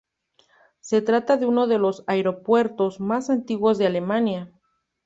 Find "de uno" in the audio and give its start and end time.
1.37-1.67